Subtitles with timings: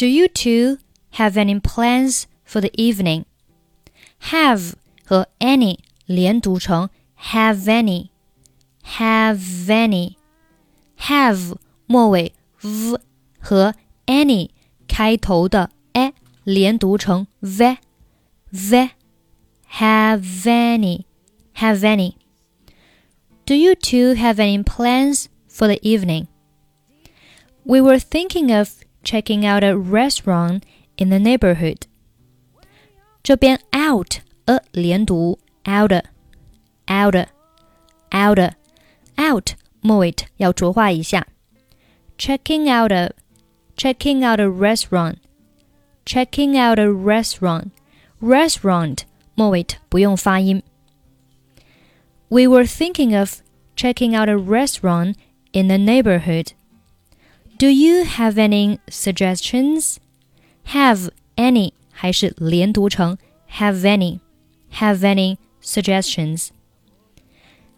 [0.00, 0.77] Do you two
[1.11, 3.25] have any plans for the evening?
[4.31, 4.73] Have
[5.05, 11.55] 和 any 连读成 have any。have any。have
[11.87, 12.99] 末尾 v
[13.39, 13.75] 和
[14.05, 14.49] any
[14.87, 16.13] 开头的 a
[16.43, 17.77] 连读成 v
[18.49, 21.05] v。Have any?
[21.55, 22.15] Have any?
[23.45, 26.27] Do you two have any plans for the evening?
[27.63, 30.62] We were thinking of checking out a restaurant
[30.96, 31.86] in the neighborhood.
[33.22, 35.92] 这边 out a 连读 out
[36.86, 37.28] out
[38.10, 38.52] out
[39.16, 41.26] out 末尾要浊化一下。
[42.18, 43.12] Checking out a
[43.76, 45.16] checking out a restaurant
[46.06, 47.70] checking out a restaurant
[48.20, 49.00] restaurant
[49.34, 50.62] 末尾不用发音。
[52.28, 53.42] We were thinking of
[53.76, 55.16] checking out a restaurant
[55.52, 56.52] in the neighborhood.
[57.60, 59.98] Do you have any suggestions?
[60.72, 63.16] Have any 还是连读成
[63.58, 64.20] have any?
[64.72, 66.50] Have any suggestions?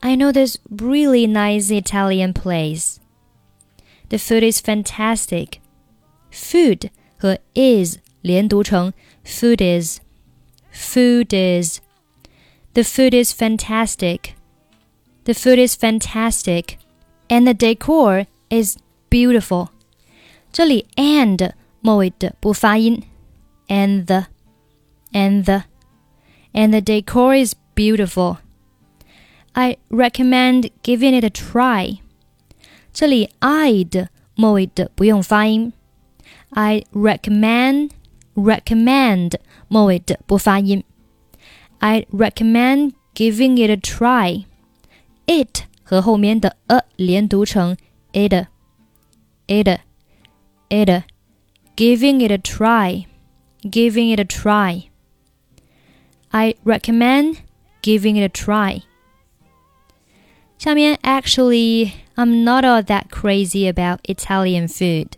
[0.00, 2.98] I know this really nice Italian place.
[4.10, 5.60] The food is fantastic.
[6.30, 8.92] Food 和 is 连读成
[9.24, 10.00] food is.
[10.72, 11.80] Food is.
[12.74, 14.34] The food is fantastic.
[15.24, 16.78] The food is fantastic.
[17.30, 18.76] And the decor is
[19.10, 19.68] beautiful.
[20.52, 23.02] 这里 and 末尾的不发音，
[23.68, 24.26] and the
[25.12, 25.64] and the
[26.52, 28.38] and the decor is beautiful.
[29.52, 31.98] I recommend giving it a try.
[32.92, 35.72] 这里 I 的末尾的不用发音，
[36.50, 37.90] I recommend
[38.34, 39.34] recommend
[39.68, 40.84] 末尾的不发音。
[41.78, 44.44] I recommend giving it a try.
[45.26, 47.76] It 和后面的 a 连读成
[48.12, 48.46] it
[49.48, 49.80] it
[50.70, 51.04] it
[51.76, 53.06] giving it a try
[53.68, 54.88] giving it a try
[56.32, 57.42] I recommend
[57.82, 58.82] giving it a try
[60.58, 65.12] 下面 actually I'm not all that crazy about Italian food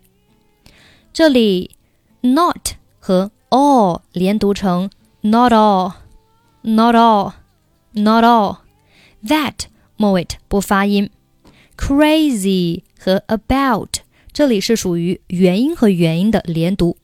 [1.12, 1.76] 这里
[2.22, 5.94] not 和 all 连读成 not all
[6.62, 7.34] not all
[7.92, 8.58] not all
[9.26, 9.66] that
[9.96, 11.10] 末尾不发音。
[11.76, 14.00] Crazy 和 about
[14.39, 16.95] 这里是属于元音和元音的连读。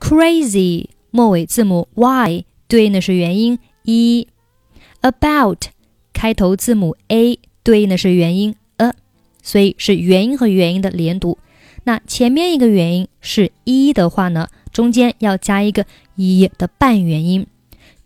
[0.00, 5.66] Crazy 末尾字母 y 对应的是元音 e，about
[6.12, 8.92] 开头字母 a 对应的是元音 a，
[9.40, 11.38] 所以是元音和元音的连读。
[11.84, 15.86] 那前面一个元音是一的话呢，中间要加一个
[16.16, 17.46] 一的半元音。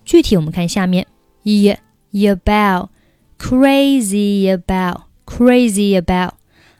[0.04, 1.06] 具体我们看下面
[1.42, 1.74] 一
[2.12, 2.90] about。
[3.38, 6.34] crazy about, crazy about,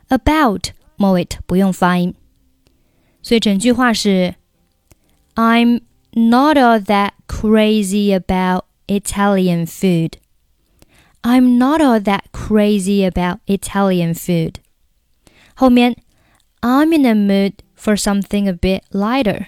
[0.09, 2.14] about 末尾不用发音，
[3.22, 4.34] 所以整句话是
[5.34, 5.82] I'm
[6.12, 10.14] not all that crazy about Italian food.
[11.22, 14.56] I'm not all that crazy about Italian food.
[15.54, 15.96] 后面
[16.60, 19.46] I'm in the mood for something a bit lighter.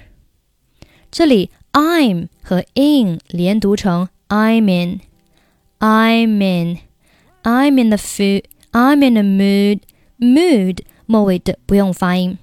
[1.11, 5.01] 这里 I'm 和 in 连读成 I'm in,
[5.79, 8.45] I'm in。I'm in the food.
[8.73, 9.83] I'm in a mood.
[10.19, 12.39] Mood 末尾的不用发音。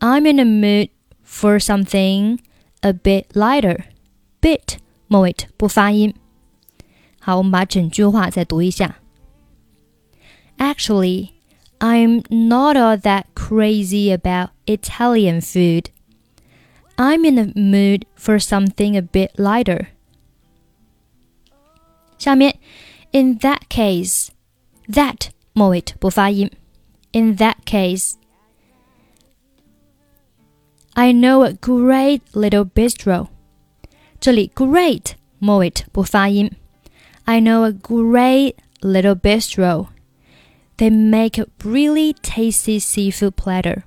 [0.00, 0.90] I'm in a mood
[1.24, 2.38] for something
[2.80, 3.84] a bit lighter.
[4.40, 6.14] Bit 末尾不发音。
[7.18, 8.98] 好，我们把整句话再读一下。
[10.58, 11.30] Actually,
[11.78, 15.86] I'm not all that crazy about Italian food.
[16.96, 19.88] I'm in the mood for something a bit lighter.
[22.18, 22.58] 下面
[23.10, 24.28] in that case,
[24.88, 26.50] that 末尾不发音。
[27.12, 28.16] In that case,
[30.94, 33.28] I know a great little bistro.
[34.18, 36.50] 这里 great 末尾不发音。
[37.24, 39.88] I know a great little bistro.
[40.78, 43.82] They make a really tasty seafood platter.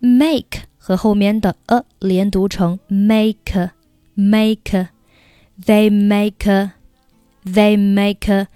[0.00, 3.70] Make 和后面的 a 连读成 make
[4.14, 4.88] make.
[5.64, 6.72] They make a
[7.44, 8.48] they make a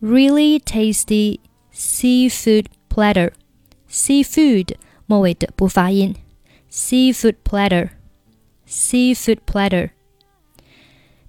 [0.00, 1.40] really tasty
[1.72, 3.32] seafood platter.
[3.90, 4.74] Seafood
[5.06, 6.14] 末尾的不发音。
[6.70, 7.90] Seafood platter.
[8.68, 9.90] Seafood platter.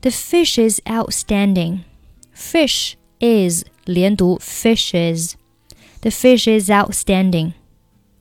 [0.01, 1.79] The fish is outstanding.
[2.35, 5.33] Fish is 连读 fishes.
[6.01, 7.53] The fish is outstanding.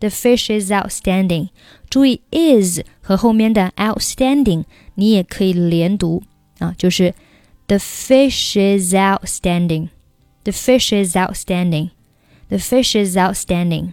[0.00, 1.48] The fish is outstanding.
[1.88, 6.22] 注意 is 和后面的 outstanding，你也可以连读
[6.58, 7.14] 啊，就是
[7.66, 9.88] the fish is outstanding.
[10.44, 11.90] The fish is outstanding.
[12.48, 13.92] The fish is outstanding.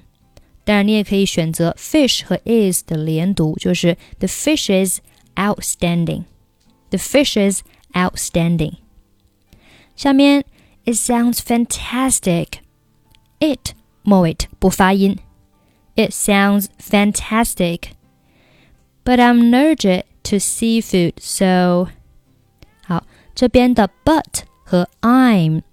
[0.65, 4.99] 当然，你也可以选择 fish 和 is 的连读，就是 the fish is
[5.35, 7.63] outstanding。The fish is
[7.93, 8.75] outstanding。
[9.95, 10.45] 下面
[10.85, 13.73] it sounds fantastic。it
[14.03, 15.17] 末尾不发音。
[15.95, 21.89] It sounds fantastic。But I'm allergic to seafood, so
[22.85, 25.63] 好，这边的 but 和 I'm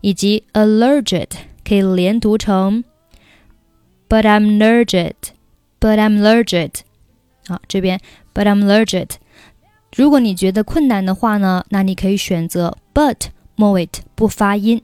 [0.00, 1.30] 以及 allergic
[1.64, 2.84] 可以连读成
[4.12, 5.14] But I'm allergic,
[5.80, 6.80] but I'm allergic。
[7.46, 8.00] 好，这边
[8.34, 9.16] But I'm allergic。
[9.96, 14.82] 如果你觉得困难的话呢，那你可以选择 but 末尾不发音，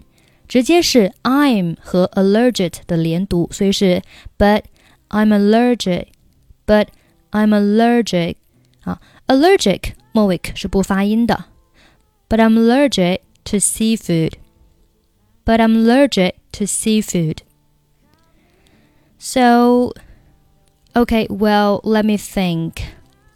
[0.49, 4.03] 直接是 I'm 和 allergic 的连读，所以是
[4.37, 4.65] But
[5.09, 6.09] I'm allergic,
[6.67, 6.88] but
[7.31, 8.37] I'm allergic。
[8.82, 11.47] 啊，allergic 末尾是不发音的。
[12.29, 14.32] But I'm allergic to seafood.
[15.44, 17.38] But I'm allergic to seafood.
[19.19, 19.93] So,
[20.94, 22.82] okay, well, let me think.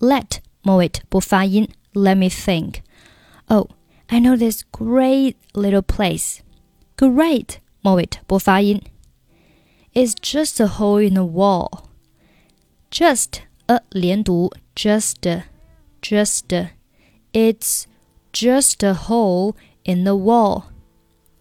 [0.01, 1.69] Let 末尾不发音。
[1.95, 2.83] Let me think.
[3.49, 3.69] Oh,
[4.09, 6.41] I know this great little place.
[6.97, 8.83] Great 末尾不发音。
[9.95, 11.85] It's just a hole in the wall.
[12.91, 15.15] Just a 连读，just
[16.01, 16.69] just.
[17.33, 17.87] It's
[18.33, 19.55] just a hole
[19.85, 20.65] in the wall.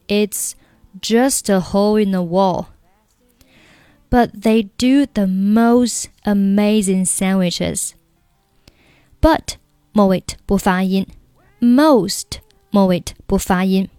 [0.08, 0.56] It's
[1.02, 2.68] just a hole in the wall.
[4.12, 7.92] But they do the most amazing sandwiches.
[9.20, 9.56] But
[9.92, 11.06] 末尾不发音，
[11.60, 12.40] most
[12.72, 13.90] 末尾不发音。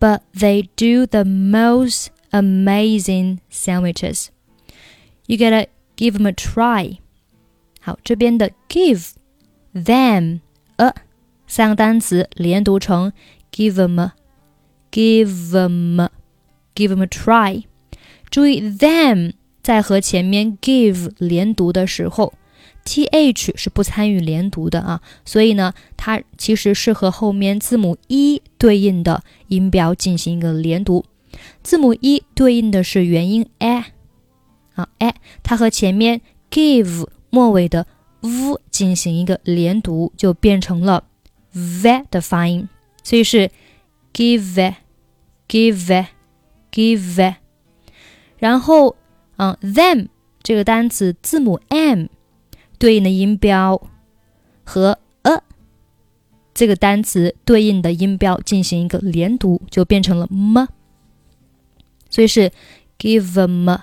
[0.00, 4.28] But they do the most amazing sandwiches.
[5.26, 5.66] You gotta
[5.96, 6.98] give them a try.
[7.80, 9.10] 好，这边的 give
[9.74, 10.40] them
[10.76, 10.94] a
[11.46, 13.12] 三个单词连读成
[13.50, 14.12] give them
[14.90, 16.08] give them
[16.74, 17.64] give them a try。
[18.33, 22.33] 注意 them 在和前面 give 连读的时候
[22.83, 31.05] ，th 是不参与连读的啊，所以呢，它其实是和后面字母 e 对应的音标进行一个连读。
[31.61, 33.85] 字母 e 对应的是元音 a
[34.73, 35.13] 啊 a，
[35.43, 36.19] 它和前面
[36.49, 37.85] give 末尾的
[38.21, 41.03] v 进行一个连读，就变成了
[41.51, 42.67] v 的发音，
[43.03, 43.51] 所以是
[44.11, 44.73] give
[45.47, 46.07] give
[46.71, 47.35] give。
[48.43, 48.93] 然后，
[49.37, 50.09] 嗯，them
[50.41, 52.07] 这个单词字母 m
[52.77, 53.81] 对应的音标
[54.65, 55.41] 和 a
[56.53, 60.67] 这个单词对应的音标进行一个连读，就变成了 m。
[62.09, 62.51] 所以是
[62.99, 63.79] give them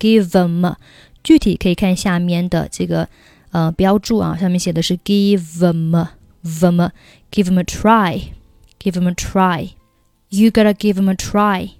[0.00, 0.74] give them。
[1.22, 3.08] 具体可以看下面的这个
[3.52, 6.08] 呃标注啊，上面写的是 give them
[6.42, 6.90] them
[7.30, 8.22] give them a try
[8.80, 9.70] give them a try。
[10.30, 11.70] You gotta give them a try。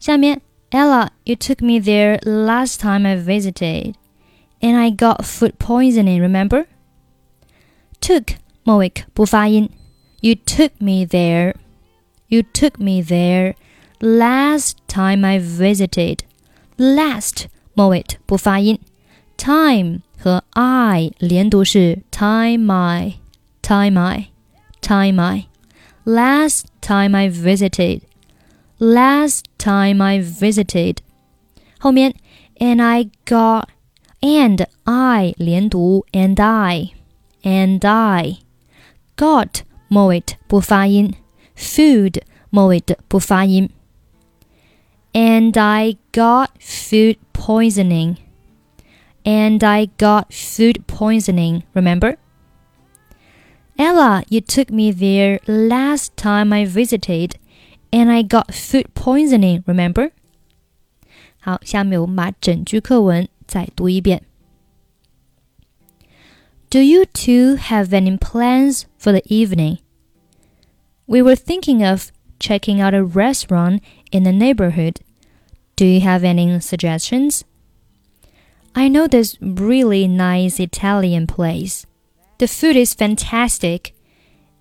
[0.00, 0.40] 下面，
[0.70, 3.94] Ella, you took me there last time I visited,
[4.60, 6.20] and I got food poisoning.
[6.20, 6.66] Remember?
[8.00, 9.70] Took 末尾不发音。
[10.20, 11.54] You took me there.
[12.28, 13.54] You took me there
[14.00, 16.20] last time I visited.
[16.76, 18.78] Last 末尾不发音。
[19.36, 23.14] Time 和 I 连读是 time I,
[23.62, 24.28] time I,
[24.80, 25.46] time I.
[26.04, 28.00] Last time I visited
[28.80, 30.98] last time I visited.
[31.78, 32.14] 后面
[32.58, 33.68] and I got
[34.20, 36.92] and I 连读 and I
[37.42, 38.38] and I
[39.16, 41.14] got 末尾不发音，
[41.56, 43.70] food 末尾不发音。
[45.12, 48.16] And I got food poisoning.
[49.24, 51.62] And I got food poisoning.
[51.72, 52.18] Remember?
[53.78, 57.36] Ella, you took me there last time I visited
[57.92, 59.62] and I got food poisoning.
[59.64, 60.10] Remember?
[61.38, 64.22] 好，下面我们把整句课文再读一遍。
[66.68, 69.78] Do you two have any plans for the evening?
[71.06, 72.10] We were thinking of
[72.40, 74.96] checking out a restaurant in the neighborhood.
[75.76, 77.42] Do you have any suggestions?
[78.72, 81.86] I know this really nice Italian place.
[82.38, 83.94] The food is fantastic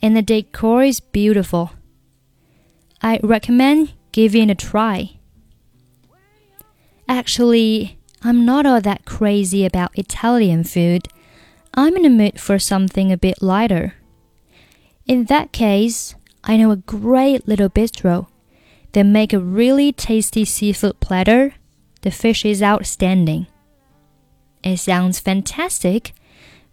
[0.01, 1.71] and the decor is beautiful.
[3.02, 5.18] I recommend giving a try.
[7.08, 11.08] Actually, I'm not all that crazy about Italian food.
[11.72, 13.94] I'm in the mood for something a bit lighter.
[15.06, 16.14] In that case,
[16.44, 18.26] I know a great little bistro.
[18.92, 21.54] They make a really tasty seafood platter.
[22.02, 23.46] The fish is outstanding.
[24.62, 26.12] It sounds fantastic,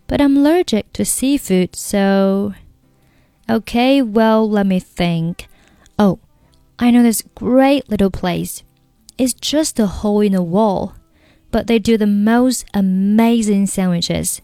[0.07, 2.53] but I'm allergic to seafood, so.
[3.49, 5.47] Okay, well, let me think.
[6.79, 8.63] I know this great little place.
[9.17, 10.95] It's just a hole in the wall,
[11.49, 14.41] but they do the most amazing sandwiches.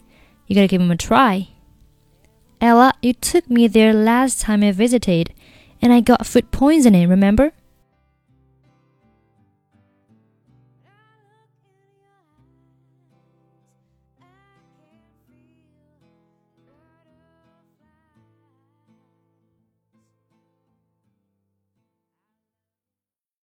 [0.47, 1.49] You gotta give them a try.
[2.59, 5.33] Ella, you took me there last time I visited,
[5.81, 7.51] and I got food poisoning, remember?